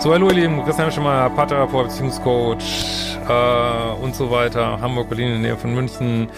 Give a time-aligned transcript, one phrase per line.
[0.00, 4.80] So, hallo ihr Lieben, Christian Schemmer, Paartherapeut, Beziehungscoach äh, und so weiter.
[4.80, 6.30] Hamburg, Berlin in der Nähe von München.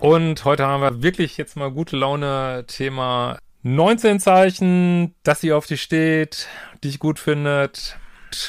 [0.00, 5.66] Und heute haben wir wirklich jetzt mal gute Laune Thema 19 Zeichen, dass sie auf
[5.66, 6.48] dich steht,
[6.82, 7.98] dich gut findet,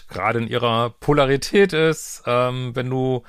[0.08, 2.24] gerade in ihrer Polarität ist.
[2.26, 3.24] Ähm, wenn du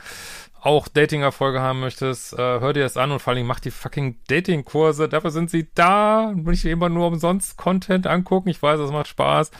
[0.61, 4.21] auch Dating-Erfolge haben möchtest, äh, hör dir das an und vor allem mach die fucking
[4.29, 5.09] Dating-Kurse.
[5.09, 6.33] Dafür sind sie da.
[6.37, 8.49] Nicht immer nur umsonst Content angucken.
[8.49, 9.51] Ich weiß, es macht Spaß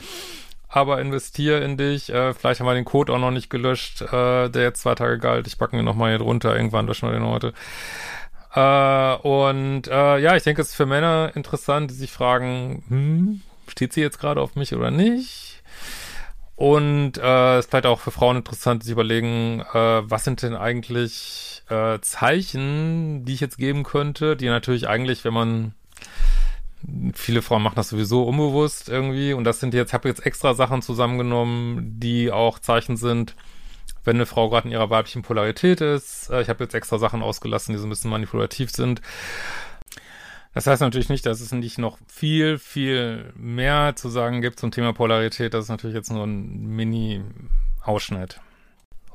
[0.71, 2.09] aber investier in dich.
[2.09, 5.19] Äh, vielleicht haben wir den Code auch noch nicht gelöscht, äh, der jetzt zwei Tage
[5.19, 5.45] galt.
[5.47, 6.55] Ich packe ihn nochmal hier drunter.
[6.55, 7.53] Irgendwann löschen wir den heute.
[8.55, 13.41] Äh, und äh, ja, ich denke, es ist für Männer interessant, die sich fragen, hm,
[13.67, 15.61] steht sie jetzt gerade auf mich oder nicht?
[16.55, 20.41] Und äh, es ist vielleicht auch für Frauen interessant, die sich überlegen, äh, was sind
[20.41, 25.73] denn eigentlich äh, Zeichen, die ich jetzt geben könnte, die natürlich eigentlich, wenn man
[27.13, 29.33] viele Frauen machen das sowieso unbewusst irgendwie.
[29.33, 33.35] Und das sind jetzt, habe jetzt extra Sachen zusammengenommen, die auch Zeichen sind,
[34.03, 36.29] wenn eine Frau gerade in ihrer weiblichen Polarität ist.
[36.29, 39.01] Äh, ich habe jetzt extra Sachen ausgelassen, die so ein bisschen manipulativ sind.
[40.53, 44.71] Das heißt natürlich nicht, dass es nicht noch viel, viel mehr zu sagen gibt zum
[44.71, 45.53] Thema Polarität.
[45.53, 48.41] Das ist natürlich jetzt nur ein Mini-Ausschnitt.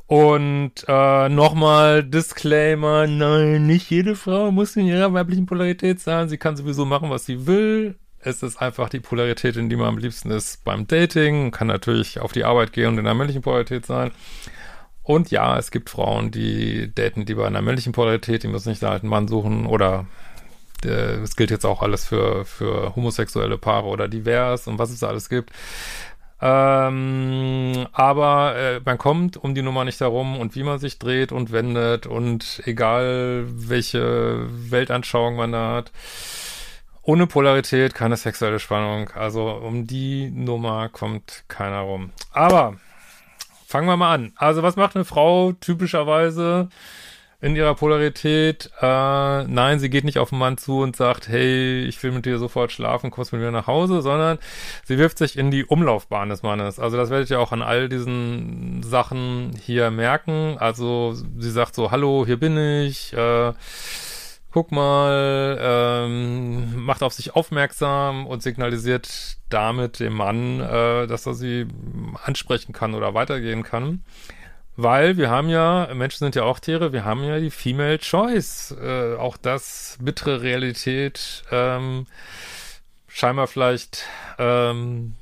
[0.06, 6.28] Und äh, nochmal Disclaimer, nein, nicht jede Frau muss in ihrer weiblichen Polarität sein.
[6.28, 7.96] Sie kann sowieso machen, was sie will.
[8.20, 11.50] Es ist einfach die Polarität, in die man am liebsten ist beim Dating.
[11.50, 14.12] Kann natürlich auf die Arbeit gehen und in der männlichen Polarität sein.
[15.02, 18.82] Und ja, es gibt Frauen, die daten lieber in der männlichen Polarität, die müssen nicht
[18.82, 20.06] einen Mann suchen oder
[20.84, 25.00] äh, es gilt jetzt auch alles für, für homosexuelle Paare oder divers und was es
[25.00, 25.50] da alles gibt.
[26.40, 31.32] Ähm, aber äh, man kommt um die Nummer nicht herum und wie man sich dreht
[31.32, 35.92] und wendet und egal welche Weltanschauung man da hat.
[37.02, 39.10] Ohne Polarität keine sexuelle Spannung.
[39.10, 42.10] Also um die Nummer kommt keiner rum.
[42.32, 42.74] Aber
[43.66, 44.32] fangen wir mal an.
[44.36, 46.68] Also was macht eine Frau typischerweise?
[47.46, 48.70] In ihrer Polarität.
[48.82, 52.26] Äh, nein, sie geht nicht auf den Mann zu und sagt, hey, ich will mit
[52.26, 54.38] dir sofort schlafen, kommst mit mir nach Hause, sondern
[54.84, 56.80] sie wirft sich in die Umlaufbahn des Mannes.
[56.80, 60.56] Also das werdet ihr auch an all diesen Sachen hier merken.
[60.58, 63.52] Also sie sagt so, hallo, hier bin ich, äh,
[64.50, 71.34] guck mal, ähm, macht auf sich aufmerksam und signalisiert damit dem Mann, äh, dass er
[71.34, 71.66] sie
[72.24, 74.02] ansprechen kann oder weitergehen kann.
[74.76, 78.76] Weil wir haben ja, Menschen sind ja auch Tiere, wir haben ja die Female Choice.
[78.78, 81.44] Äh, auch das bittere Realität.
[81.50, 82.06] Ähm,
[83.08, 84.04] scheinbar vielleicht,
[84.38, 85.14] ähm,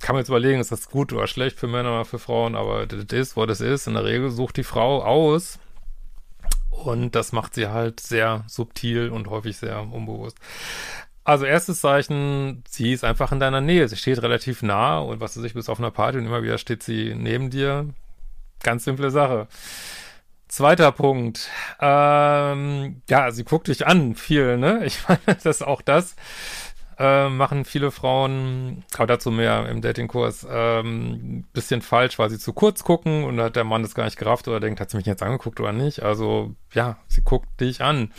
[0.00, 2.86] kann man jetzt überlegen, ist das gut oder schlecht für Männer oder für Frauen, aber
[2.86, 3.86] das ist, was es ist.
[3.86, 5.58] In der Regel sucht die Frau aus.
[6.70, 10.38] Und das macht sie halt sehr subtil und häufig sehr unbewusst.
[11.22, 13.86] Also erstes Zeichen, sie ist einfach in deiner Nähe.
[13.88, 16.58] Sie steht relativ nah und was du sich bis auf einer Party und immer wieder
[16.58, 17.90] steht sie neben dir.
[18.62, 19.48] Ganz simple Sache.
[20.48, 21.48] Zweiter Punkt.
[21.80, 24.82] Ähm, ja, sie guckt dich an, viel, ne?
[24.84, 26.14] Ich meine, das ist auch das
[26.98, 32.52] äh, machen viele Frauen, aber dazu mehr im Datingkurs, ähm, bisschen falsch, weil sie zu
[32.52, 35.06] kurz gucken und hat der Mann das gar nicht gerafft oder denkt, hat sie mich
[35.06, 36.02] jetzt angeguckt oder nicht?
[36.02, 38.12] Also, ja, sie guckt dich an.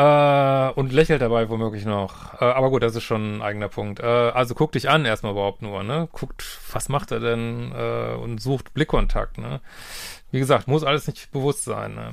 [0.00, 2.40] Äh, und lächelt dabei womöglich noch.
[2.40, 4.00] Äh, aber gut, das ist schon ein eigener Punkt.
[4.00, 6.08] Äh, also guck dich an erstmal überhaupt nur, ne?
[6.12, 9.60] Guckt, was macht er denn äh, und sucht Blickkontakt, ne?
[10.30, 11.96] Wie gesagt, muss alles nicht bewusst sein.
[11.96, 12.12] Ne?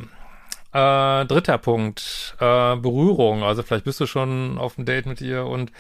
[0.73, 3.43] Äh, dritter Punkt, äh, Berührung.
[3.43, 5.71] Also vielleicht bist du schon auf dem Date mit ihr und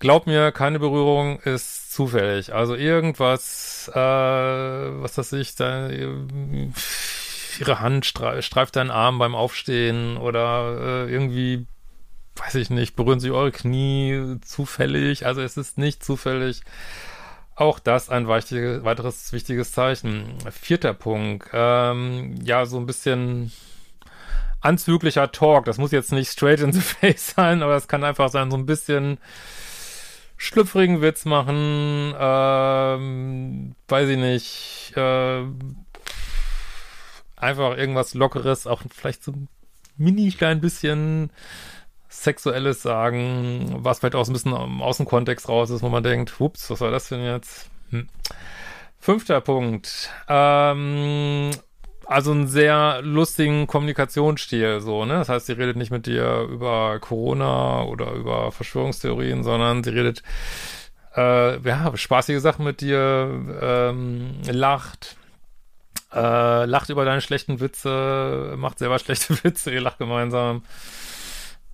[0.00, 2.52] glaub mir, keine Berührung ist zufällig.
[2.52, 5.88] Also irgendwas, was das ich, da,
[7.60, 11.66] ihre Hand streif, streift deinen Arm beim Aufstehen oder äh, irgendwie,
[12.36, 15.26] weiß ich nicht, berühren sie eure Knie zufällig.
[15.26, 16.62] Also es ist nicht zufällig.
[17.54, 20.38] Auch das ein weiteres wichtiges Zeichen.
[20.50, 21.48] Vierter Punkt.
[21.52, 23.50] Ähm, ja, so ein bisschen
[24.60, 25.64] anzüglicher Talk.
[25.64, 28.56] Das muss jetzt nicht straight in the face sein, aber es kann einfach sein, so
[28.56, 29.18] ein bisschen
[30.38, 35.42] schlüpfrigen Witz machen, ähm, weiß ich nicht, äh,
[37.40, 39.48] einfach irgendwas Lockeres, auch vielleicht so ein
[39.96, 41.30] mini klein bisschen
[42.08, 46.02] Sexuelles sagen, was vielleicht auch so ein bisschen aus dem Kontext raus ist, wo man
[46.02, 47.70] denkt, ups, was war das denn jetzt?
[47.90, 48.08] Hm.
[48.98, 50.10] Fünfter Punkt.
[50.28, 51.50] Ähm,
[52.06, 55.14] also einen sehr lustigen Kommunikationsstil, so, ne?
[55.14, 60.22] Das heißt, sie redet nicht mit dir über Corona oder über Verschwörungstheorien, sondern sie redet,
[61.14, 65.17] äh, ja, spaßige Sachen mit dir, ähm, lacht,
[66.12, 70.64] äh, lacht über deine schlechten Witze, macht selber schlechte Witze, ihr lacht gemeinsam.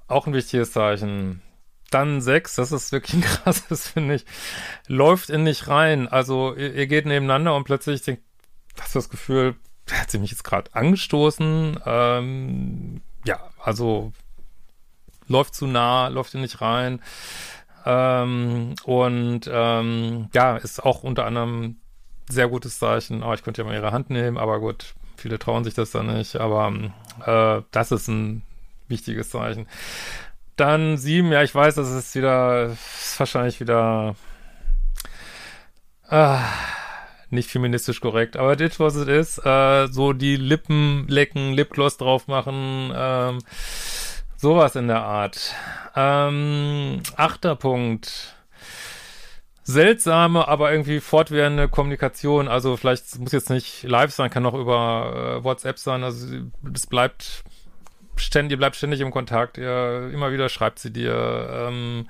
[0.09, 1.43] Auch ein wichtiges Zeichen.
[1.91, 4.25] Dann sechs, das ist wirklich ein krasses, finde ich.
[4.87, 6.09] Läuft in dich rein.
[6.09, 8.23] Also ihr, ihr geht nebeneinander und plötzlich denkt,
[8.81, 9.55] hast du das Gefühl,
[9.91, 11.79] der hat sie mich jetzt gerade angestoßen.
[11.85, 14.13] Ähm, ja, also
[15.29, 17.01] läuft zu nah, läuft in dich rein.
[17.87, 21.77] Ähm, und ähm, ja, ist auch unter anderem
[22.29, 23.23] sehr gutes Zeichen.
[23.23, 26.07] Oh, ich könnte ja mal ihre Hand nehmen, aber gut, viele trauen sich das dann
[26.07, 26.37] nicht.
[26.37, 26.73] Aber
[27.25, 28.43] äh, das ist ein
[28.89, 29.67] wichtiges Zeichen.
[30.57, 34.15] Dann sieben, ja, ich weiß, das ist wieder, ist wahrscheinlich wieder
[36.09, 36.39] äh,
[37.31, 39.39] nicht feministisch korrekt, aber it was it is.
[39.39, 43.39] Äh, so die Lippen lecken, Lipgloss drauf machen, ähm,
[44.37, 45.55] sowas in der Art.
[45.97, 48.37] Ähm, achter Punkt
[49.65, 52.49] seltsame, aber irgendwie fortwährende Kommunikation.
[52.49, 56.05] Also vielleicht muss jetzt nicht live sein, kann auch über äh, WhatsApp sein.
[56.05, 56.27] Also
[56.63, 57.43] das bleibt
[58.17, 59.57] ständig, ihr bleibt ständig im Kontakt.
[59.57, 61.49] Ihr, immer wieder schreibt sie dir.
[61.51, 62.09] Ähm,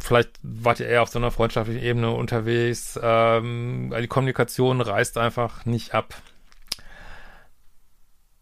[0.00, 2.98] vielleicht wart ihr eher auf so einer freundschaftlichen Ebene unterwegs.
[3.02, 6.14] Ähm, die Kommunikation reißt einfach nicht ab.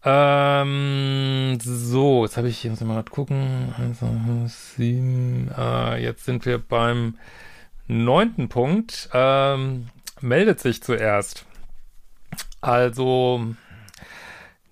[0.03, 3.73] Ähm, so, jetzt habe ich, hier muss ich mal gerade gucken.
[3.77, 4.07] Also,
[4.47, 7.15] sieben, äh, jetzt sind wir beim
[7.89, 9.89] neunten Punkt ähm,
[10.21, 11.45] meldet sich zuerst.
[12.61, 13.55] Also,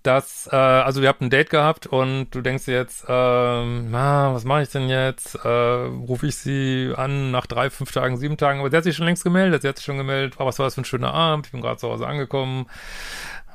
[0.03, 4.45] das, äh, also ihr habt ein Date gehabt und du denkst jetzt, ähm, ah, was
[4.45, 5.35] mache ich denn jetzt?
[5.35, 8.95] Äh, Rufe ich sie an nach drei, fünf Tagen, sieben Tagen, aber sie hat sich
[8.95, 11.13] schon längst gemeldet, sie hat sich schon gemeldet, oh, was war das für ein schöner
[11.13, 12.67] Abend, ich bin gerade zu Hause angekommen.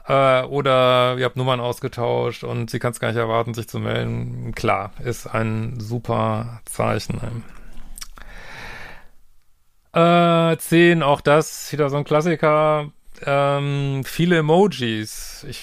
[0.06, 3.78] Äh, oder ihr habt Nummern ausgetauscht und sie kann es gar nicht erwarten, sich zu
[3.78, 4.52] melden.
[4.54, 7.44] Klar, ist ein super Zeichen.
[9.94, 12.90] Äh, 10, auch das, wieder so ein Klassiker.
[13.24, 15.44] Ähm, viele Emojis.
[15.48, 15.62] Ich,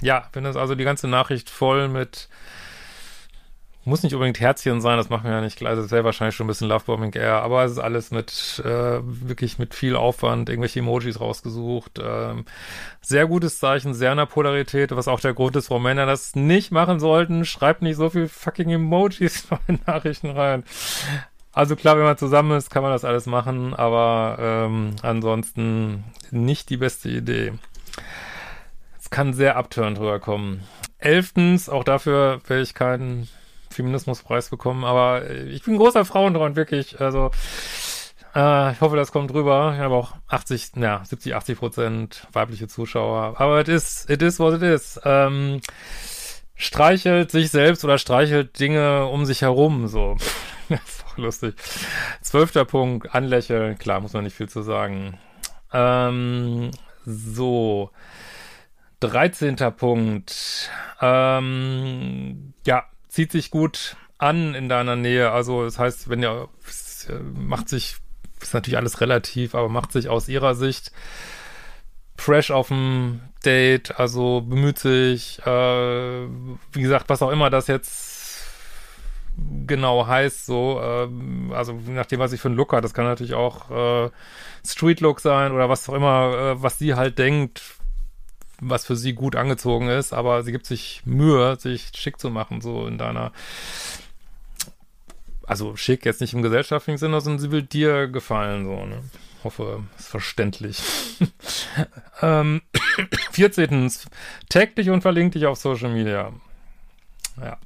[0.00, 2.28] ja, wenn das also die ganze Nachricht voll mit,
[3.84, 6.44] muss nicht unbedingt Herzchen sein, das machen wir ja nicht gleich, das wäre wahrscheinlich schon
[6.44, 10.78] ein bisschen Lovebombing eher, aber es ist alles mit, äh, wirklich mit viel Aufwand, irgendwelche
[10.78, 12.00] Emojis rausgesucht.
[12.00, 12.44] Ähm,
[13.00, 16.70] sehr gutes Zeichen, sehr einer Polarität, was auch der Grund ist, warum Männer das nicht
[16.70, 17.44] machen sollten.
[17.44, 20.62] Schreibt nicht so viel fucking Emojis in Nachrichten rein.
[21.52, 26.70] Also klar, wenn man zusammen ist, kann man das alles machen, aber ähm, ansonsten nicht
[26.70, 27.52] die beste Idee.
[28.98, 30.62] Es kann sehr abtörend rüberkommen.
[30.98, 33.28] Elftens, auch dafür werde ich keinen
[33.70, 37.00] Feminismuspreis bekommen, aber ich bin großer Frauenfreund, wirklich.
[37.00, 37.30] Also
[38.34, 39.72] äh, ich hoffe, das kommt rüber.
[39.74, 43.40] Ich habe auch 80, ja, 70, 80 Prozent weibliche Zuschauer.
[43.40, 45.00] Aber it is, it is what it is.
[45.04, 45.60] Ähm,
[46.54, 50.16] streichelt sich selbst oder streichelt Dinge um sich herum, so.
[50.86, 51.54] ist auch lustig.
[52.20, 53.78] Zwölfter Punkt, anlächeln.
[53.78, 55.18] Klar, muss man nicht viel zu sagen.
[55.72, 56.70] Ähm,
[57.04, 57.90] so.
[59.00, 60.70] Dreizehnter Punkt.
[61.00, 65.32] Ähm, ja, zieht sich gut an in deiner Nähe.
[65.32, 66.48] Also, das heißt, wenn ihr,
[67.34, 67.96] macht sich,
[68.40, 70.92] ist natürlich alles relativ, aber macht sich aus ihrer Sicht
[72.16, 76.26] fresh auf dem Date, also bemüht sich, äh,
[76.72, 78.11] wie gesagt, was auch immer das jetzt
[79.66, 83.34] genau heißt, so, ähm, also nachdem, was ich für einen Look hat, das kann natürlich
[83.34, 84.10] auch äh,
[84.66, 87.62] Street-Look sein oder was auch immer, äh, was sie halt denkt,
[88.60, 92.60] was für sie gut angezogen ist, aber sie gibt sich Mühe, sich schick zu machen,
[92.60, 93.32] so in deiner
[95.46, 99.02] also schick jetzt nicht im gesellschaftlichen Sinne, sondern sie will dir gefallen, so, ne?
[99.44, 100.80] Hoffe, ist verständlich.
[102.22, 102.62] ähm,
[103.32, 103.92] 14.
[104.48, 106.32] Tag dich und verlink dich auf Social Media.
[107.40, 107.58] Ja.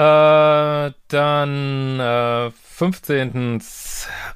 [0.00, 3.60] Äh, dann äh, 15.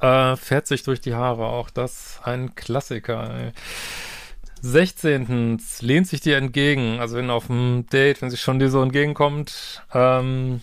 [0.01, 1.47] Äh, fährt sich durch die Haare.
[1.47, 3.35] Auch das ein Klassiker.
[3.35, 3.53] Ey.
[4.61, 5.59] 16.
[5.81, 7.01] lehnt sich dir entgegen.
[7.01, 10.61] Also wenn auf dem Date, wenn sie schon dir so entgegenkommt, ähm,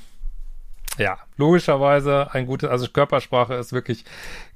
[1.00, 4.06] ja, logischerweise ein gutes, also Körpersprache ist wirklich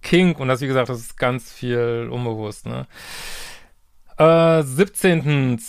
[0.03, 2.85] King und das, wie gesagt, das ist ganz viel unbewusst, ne?
[4.17, 5.59] Äh, 17.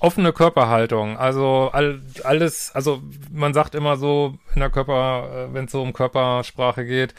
[0.00, 3.02] offene Körperhaltung, also all, alles, also
[3.32, 7.14] man sagt immer so in der Körper, äh, wenn es so um Körpersprache geht,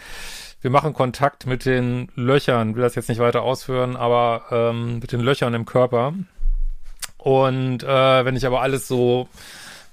[0.62, 5.12] wir machen Kontakt mit den Löchern, will das jetzt nicht weiter ausführen, aber ähm, mit
[5.12, 6.14] den Löchern im Körper.
[7.18, 9.28] Und äh, wenn ich aber alles so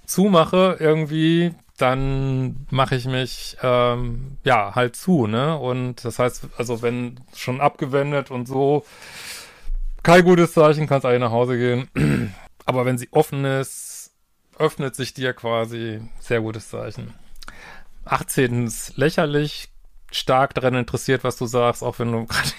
[0.07, 5.57] zumache irgendwie, dann mache ich mich ähm, ja halt zu, ne?
[5.59, 8.85] Und das heißt, also wenn schon abgewendet und so,
[10.03, 12.35] kein gutes Zeichen, kannst eigentlich nach Hause gehen.
[12.67, 14.13] Aber wenn sie offen ist,
[14.59, 17.15] öffnet sich dir quasi sehr gutes Zeichen.
[18.05, 18.71] 18.
[18.97, 19.69] lächerlich,
[20.13, 22.51] stark daran interessiert, was du sagst, auch wenn du gerade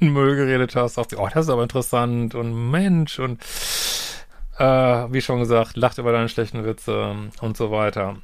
[0.00, 3.40] Müll geredet hast, sagt oh, das ist aber interessant und Mensch und
[4.58, 8.18] äh, wie schon gesagt, lacht über deine schlechten Witze und so weiter.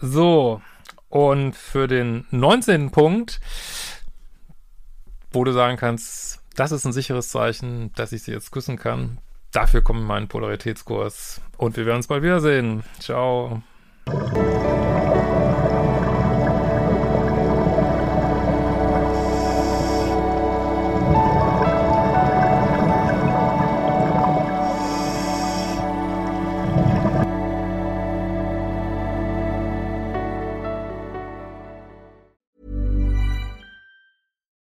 [0.00, 0.60] So,
[1.08, 2.90] und für den 19.
[2.90, 3.40] Punkt,
[5.32, 9.18] wo du sagen kannst, das ist ein sicheres Zeichen, dass ich sie jetzt küssen kann.
[9.56, 11.40] Dafür kommt mein Polaritätskurs.
[11.56, 12.82] Und wir werden uns bald wiedersehen.
[13.00, 13.62] Ciao.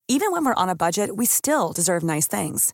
[0.09, 2.73] Even when we're on a budget, we still deserve nice things.